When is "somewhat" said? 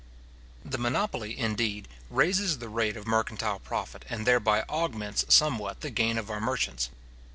5.31-5.81